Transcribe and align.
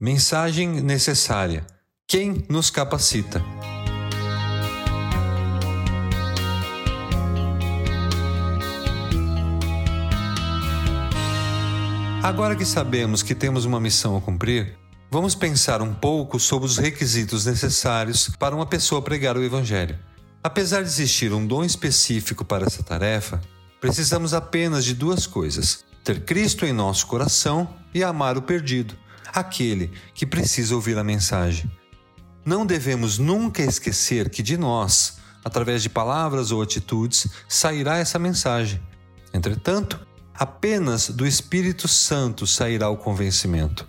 Mensagem 0.00 0.80
necessária. 0.80 1.66
Quem 2.06 2.46
nos 2.48 2.70
capacita? 2.70 3.42
Agora 12.22 12.54
que 12.54 12.64
sabemos 12.64 13.24
que 13.24 13.34
temos 13.34 13.64
uma 13.64 13.80
missão 13.80 14.16
a 14.16 14.20
cumprir, 14.20 14.78
vamos 15.10 15.34
pensar 15.34 15.82
um 15.82 15.92
pouco 15.92 16.38
sobre 16.38 16.68
os 16.68 16.78
requisitos 16.78 17.44
necessários 17.44 18.30
para 18.38 18.54
uma 18.54 18.66
pessoa 18.66 19.02
pregar 19.02 19.36
o 19.36 19.42
Evangelho. 19.42 19.98
Apesar 20.44 20.82
de 20.82 20.88
existir 20.90 21.32
um 21.32 21.44
dom 21.44 21.64
específico 21.64 22.44
para 22.44 22.66
essa 22.66 22.84
tarefa, 22.84 23.40
precisamos 23.80 24.32
apenas 24.32 24.84
de 24.84 24.94
duas 24.94 25.26
coisas: 25.26 25.84
ter 26.04 26.24
Cristo 26.24 26.64
em 26.64 26.72
nosso 26.72 27.04
coração 27.08 27.74
e 27.92 28.04
amar 28.04 28.38
o 28.38 28.42
perdido, 28.42 28.94
aquele 29.32 29.90
que 30.14 30.26
precisa 30.26 30.74
ouvir 30.74 30.96
a 30.98 31.04
mensagem. 31.04 31.70
Não 32.44 32.64
devemos 32.64 33.18
nunca 33.18 33.62
esquecer 33.62 34.30
que 34.30 34.42
de 34.42 34.56
nós, 34.56 35.18
através 35.44 35.82
de 35.82 35.88
palavras 35.88 36.50
ou 36.50 36.62
atitudes, 36.62 37.28
sairá 37.48 37.98
essa 37.98 38.18
mensagem. 38.18 38.80
Entretanto, 39.32 40.06
apenas 40.34 41.08
do 41.08 41.26
Espírito 41.26 41.86
Santo 41.86 42.46
sairá 42.46 42.88
o 42.88 42.96
convencimento. 42.96 43.86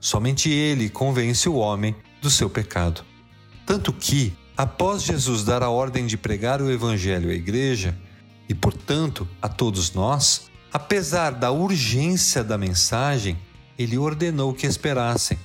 Somente 0.00 0.50
ele 0.50 0.88
convence 0.88 1.48
o 1.48 1.54
homem 1.54 1.94
do 2.20 2.30
seu 2.30 2.50
pecado. 2.50 3.04
Tanto 3.66 3.92
que, 3.92 4.36
após 4.56 5.02
Jesus 5.02 5.44
dar 5.44 5.62
a 5.62 5.70
ordem 5.70 6.06
de 6.06 6.16
pregar 6.16 6.60
o 6.60 6.70
Evangelho 6.70 7.30
à 7.30 7.34
igreja, 7.34 7.96
e 8.48 8.54
portanto 8.54 9.28
a 9.40 9.48
todos 9.48 9.92
nós, 9.92 10.50
Apesar 10.72 11.32
da 11.32 11.50
urgência 11.50 12.44
da 12.44 12.56
mensagem, 12.56 13.36
ele 13.82 13.96
ordenou 13.96 14.52
que 14.52 14.66
esperassem, 14.66 15.38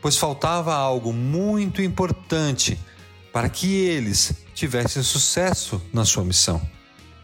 pois 0.00 0.16
faltava 0.16 0.72
algo 0.72 1.12
muito 1.12 1.82
importante 1.82 2.78
para 3.32 3.48
que 3.48 3.66
eles 3.66 4.32
tivessem 4.54 5.02
sucesso 5.02 5.82
na 5.92 6.04
sua 6.04 6.24
missão. 6.24 6.62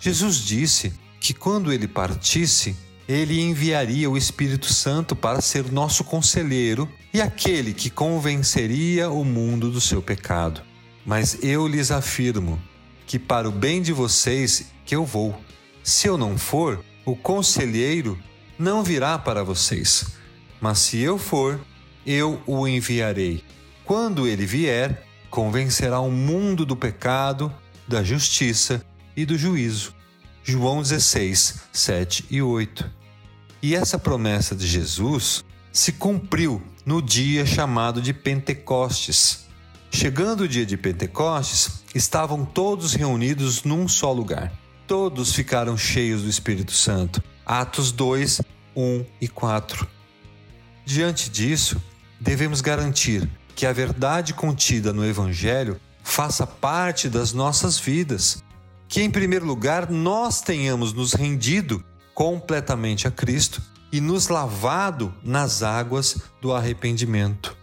Jesus 0.00 0.38
disse 0.38 0.92
que 1.20 1.32
quando 1.32 1.72
ele 1.72 1.86
partisse, 1.86 2.76
ele 3.08 3.40
enviaria 3.40 4.10
o 4.10 4.16
Espírito 4.16 4.72
Santo 4.72 5.14
para 5.14 5.40
ser 5.40 5.70
nosso 5.70 6.02
conselheiro 6.02 6.88
e 7.14 7.20
aquele 7.20 7.72
que 7.72 7.88
convenceria 7.88 9.08
o 9.08 9.24
mundo 9.24 9.70
do 9.70 9.80
seu 9.80 10.02
pecado. 10.02 10.62
Mas 11.06 11.38
eu 11.44 11.68
lhes 11.68 11.92
afirmo 11.92 12.60
que 13.06 13.20
para 13.20 13.48
o 13.48 13.52
bem 13.52 13.80
de 13.80 13.92
vocês 13.92 14.66
que 14.84 14.96
eu 14.96 15.04
vou. 15.04 15.38
Se 15.82 16.08
eu 16.08 16.18
não 16.18 16.36
for, 16.36 16.84
o 17.04 17.14
conselheiro 17.14 18.18
não 18.58 18.82
virá 18.82 19.18
para 19.18 19.44
vocês, 19.44 20.19
mas 20.60 20.78
se 20.78 20.98
eu 20.98 21.18
for, 21.18 21.60
eu 22.06 22.42
o 22.46 22.66
enviarei. 22.66 23.44
Quando 23.84 24.26
ele 24.26 24.46
vier, 24.46 25.06
convencerá 25.30 26.00
o 26.00 26.10
mundo 26.10 26.64
do 26.64 26.76
pecado, 26.76 27.52
da 27.86 28.02
justiça 28.02 28.84
e 29.16 29.24
do 29.24 29.36
juízo. 29.36 29.94
João 30.42 30.82
16, 30.82 31.62
7 31.72 32.26
e 32.30 32.40
8. 32.40 32.90
E 33.62 33.74
essa 33.74 33.98
promessa 33.98 34.54
de 34.54 34.66
Jesus 34.66 35.44
se 35.72 35.92
cumpriu 35.92 36.62
no 36.84 37.02
dia 37.02 37.44
chamado 37.44 38.00
de 38.00 38.12
Pentecostes. 38.12 39.46
Chegando 39.90 40.42
o 40.42 40.48
dia 40.48 40.64
de 40.64 40.76
Pentecostes, 40.76 41.84
estavam 41.94 42.44
todos 42.44 42.94
reunidos 42.94 43.64
num 43.64 43.88
só 43.88 44.12
lugar 44.12 44.52
todos 44.90 45.32
ficaram 45.32 45.76
cheios 45.76 46.22
do 46.22 46.28
Espírito 46.28 46.72
Santo. 46.72 47.22
Atos 47.46 47.92
2, 47.92 48.42
1 48.74 49.04
e 49.20 49.28
4. 49.28 49.86
Diante 50.84 51.30
disso, 51.30 51.80
devemos 52.20 52.60
garantir 52.60 53.28
que 53.54 53.66
a 53.66 53.72
verdade 53.72 54.34
contida 54.34 54.92
no 54.92 55.04
Evangelho 55.04 55.80
faça 56.02 56.46
parte 56.46 57.08
das 57.08 57.32
nossas 57.32 57.78
vidas. 57.78 58.42
Que, 58.88 59.02
em 59.02 59.10
primeiro 59.10 59.46
lugar, 59.46 59.90
nós 59.90 60.40
tenhamos 60.40 60.92
nos 60.92 61.12
rendido 61.12 61.84
completamente 62.14 63.06
a 63.06 63.10
Cristo 63.10 63.62
e 63.92 64.00
nos 64.00 64.28
lavado 64.28 65.14
nas 65.22 65.62
águas 65.62 66.18
do 66.40 66.52
arrependimento. 66.52 67.56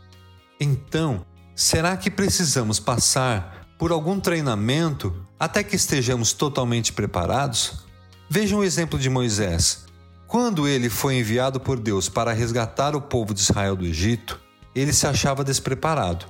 Então, 0.59 1.25
será 1.55 1.95
que 1.97 2.09
precisamos 2.09 2.79
passar 2.79 3.67
por 3.77 3.91
algum 3.91 4.19
treinamento 4.19 5.25
até 5.39 5.63
que 5.63 5.75
estejamos 5.75 6.33
totalmente 6.33 6.93
preparados? 6.93 7.85
Vejam 8.29 8.59
o 8.59 8.63
exemplo 8.63 8.99
de 8.99 9.09
Moisés. 9.09 9.86
Quando 10.27 10.67
ele 10.67 10.89
foi 10.89 11.15
enviado 11.17 11.57
por 11.57 11.79
Deus 11.79 12.09
para 12.09 12.33
resgatar 12.33 12.97
o 12.97 13.01
povo 13.01 13.33
de 13.33 13.39
Israel 13.39 13.77
do 13.77 13.85
Egito, 13.85 14.37
ele 14.75 14.91
se 14.91 15.07
achava 15.07 15.41
despreparado. 15.41 16.25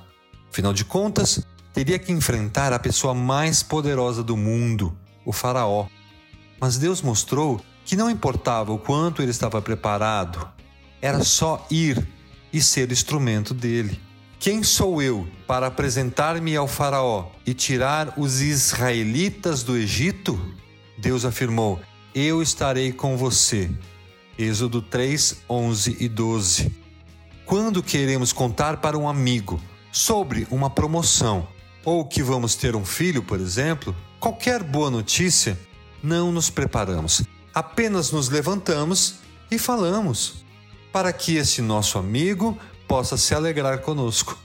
Afinal 0.48 0.72
de 0.72 0.84
contas, 0.84 1.44
teria 1.74 1.98
que 1.98 2.12
enfrentar 2.12 2.72
a 2.72 2.78
pessoa 2.78 3.12
mais 3.12 3.60
poderosa 3.60 4.22
do 4.22 4.36
mundo, 4.36 4.96
o 5.24 5.32
Faraó. 5.32 5.88
Mas 6.60 6.78
Deus 6.78 7.02
mostrou 7.02 7.60
que 7.84 7.96
não 7.96 8.08
importava 8.08 8.72
o 8.72 8.78
quanto 8.78 9.20
ele 9.20 9.32
estava 9.32 9.60
preparado, 9.60 10.48
era 11.02 11.24
só 11.24 11.66
ir 11.68 12.06
e 12.52 12.62
ser 12.62 12.92
instrumento 12.92 13.52
dele. 13.52 14.00
Quem 14.38 14.62
sou 14.62 15.02
eu 15.02 15.26
para 15.44 15.66
apresentar-me 15.66 16.56
ao 16.56 16.68
Faraó 16.68 17.32
e 17.44 17.52
tirar 17.52 18.14
os 18.16 18.40
israelitas 18.40 19.64
do 19.64 19.76
Egito? 19.76 20.40
Deus 20.96 21.24
afirmou: 21.24 21.80
Eu 22.20 22.42
estarei 22.42 22.90
com 22.90 23.16
você. 23.16 23.70
Êxodo 24.36 24.82
3, 24.82 25.36
11 25.48 25.98
e 26.00 26.08
12. 26.08 26.72
Quando 27.46 27.80
queremos 27.80 28.32
contar 28.32 28.78
para 28.78 28.98
um 28.98 29.08
amigo 29.08 29.62
sobre 29.92 30.44
uma 30.50 30.68
promoção 30.68 31.46
ou 31.84 32.04
que 32.04 32.20
vamos 32.20 32.56
ter 32.56 32.74
um 32.74 32.84
filho, 32.84 33.22
por 33.22 33.38
exemplo, 33.38 33.94
qualquer 34.18 34.64
boa 34.64 34.90
notícia, 34.90 35.56
não 36.02 36.32
nos 36.32 36.50
preparamos. 36.50 37.22
Apenas 37.54 38.10
nos 38.10 38.28
levantamos 38.28 39.20
e 39.48 39.56
falamos, 39.56 40.44
para 40.92 41.12
que 41.12 41.36
esse 41.36 41.62
nosso 41.62 42.00
amigo 42.00 42.58
possa 42.88 43.16
se 43.16 43.32
alegrar 43.32 43.78
conosco. 43.78 44.36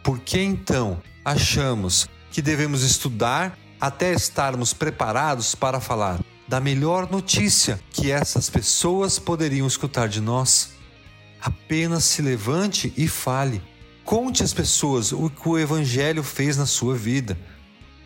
Por 0.00 0.20
que 0.20 0.38
então 0.40 1.02
achamos 1.24 2.08
que 2.30 2.40
devemos 2.40 2.82
estudar 2.82 3.58
até 3.80 4.12
estarmos 4.12 4.72
preparados 4.72 5.56
para 5.56 5.80
falar 5.80 6.20
da 6.48 6.60
melhor 6.60 7.10
notícia 7.10 7.80
que 7.90 8.10
essas 8.10 8.48
pessoas 8.48 9.18
poderiam 9.18 9.66
escutar 9.66 10.08
de 10.08 10.20
nós? 10.20 10.74
Apenas 11.40 12.04
se 12.04 12.22
levante 12.22 12.92
e 12.96 13.08
fale. 13.08 13.60
Conte 14.04 14.42
às 14.42 14.54
pessoas 14.54 15.12
o 15.12 15.28
que 15.28 15.48
o 15.48 15.58
Evangelho 15.58 16.22
fez 16.22 16.56
na 16.56 16.66
sua 16.66 16.94
vida. 16.94 17.36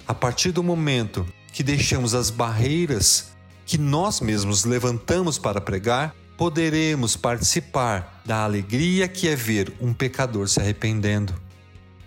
A 0.06 0.15
partir 0.15 0.53
do 0.53 0.62
momento 0.62 1.27
que 1.53 1.62
deixamos 1.62 2.15
as 2.15 2.31
barreiras 2.31 3.33
que 3.67 3.77
nós 3.77 4.21
mesmos 4.21 4.65
levantamos 4.65 5.39
para 5.39 5.61
pregar, 5.61 6.15
poderemos 6.37 7.17
participar 7.17 8.22
da 8.25 8.43
alegria 8.45 9.07
que 9.07 9.28
é 9.28 9.37
ver 9.37 9.72
um 9.81 9.93
pecador 9.93 10.49
se 10.49 10.59
arrependendo. 10.59 11.34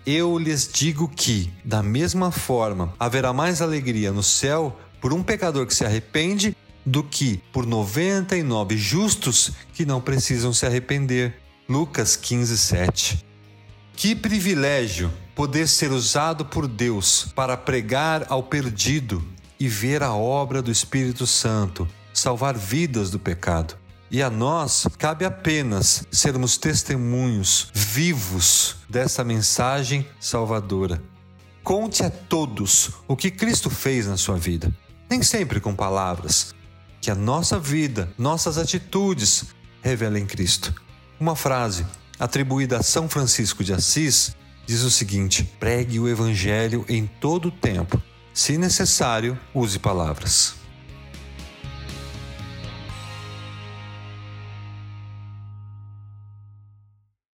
Eu 0.04 0.36
lhes 0.36 0.68
digo 0.70 1.08
que, 1.08 1.50
da 1.64 1.82
mesma 1.82 2.30
forma, 2.30 2.92
haverá 2.98 3.32
mais 3.32 3.62
alegria 3.62 4.12
no 4.12 4.22
céu 4.22 4.78
por 5.04 5.12
um 5.12 5.22
pecador 5.22 5.66
que 5.66 5.74
se 5.74 5.84
arrepende 5.84 6.56
do 6.82 7.04
que 7.04 7.38
por 7.52 7.66
99 7.66 8.74
justos 8.78 9.52
que 9.74 9.84
não 9.84 10.00
precisam 10.00 10.50
se 10.50 10.64
arrepender. 10.64 11.42
Lucas 11.68 12.16
15, 12.16 12.56
7. 12.56 13.26
Que 13.94 14.16
privilégio 14.16 15.12
poder 15.34 15.68
ser 15.68 15.92
usado 15.92 16.46
por 16.46 16.66
Deus 16.66 17.28
para 17.36 17.54
pregar 17.54 18.24
ao 18.30 18.44
perdido 18.44 19.22
e 19.60 19.68
ver 19.68 20.02
a 20.02 20.14
obra 20.14 20.62
do 20.62 20.70
Espírito 20.70 21.26
Santo 21.26 21.86
salvar 22.14 22.56
vidas 22.56 23.10
do 23.10 23.18
pecado. 23.18 23.76
E 24.10 24.22
a 24.22 24.30
nós 24.30 24.86
cabe 24.96 25.26
apenas 25.26 26.06
sermos 26.10 26.56
testemunhos 26.56 27.68
vivos 27.74 28.76
dessa 28.88 29.22
mensagem 29.22 30.06
salvadora. 30.18 31.02
Conte 31.62 32.02
a 32.02 32.08
todos 32.08 32.90
o 33.06 33.14
que 33.14 33.30
Cristo 33.30 33.68
fez 33.68 34.06
na 34.06 34.16
sua 34.16 34.36
vida, 34.36 34.72
nem 35.14 35.22
sempre 35.22 35.60
com 35.60 35.76
palavras, 35.76 36.52
que 37.00 37.08
a 37.08 37.14
nossa 37.14 37.56
vida, 37.56 38.12
nossas 38.18 38.58
atitudes 38.58 39.44
revelem 39.80 40.26
Cristo. 40.26 40.74
Uma 41.20 41.36
frase 41.36 41.86
atribuída 42.18 42.78
a 42.78 42.82
São 42.82 43.08
Francisco 43.08 43.62
de 43.62 43.72
Assis 43.72 44.34
diz 44.66 44.82
o 44.82 44.90
seguinte: 44.90 45.44
pregue 45.60 46.00
o 46.00 46.08
Evangelho 46.08 46.84
em 46.88 47.06
todo 47.06 47.46
o 47.46 47.52
tempo. 47.52 48.02
Se 48.32 48.58
necessário, 48.58 49.38
use 49.54 49.78
palavras. 49.78 50.56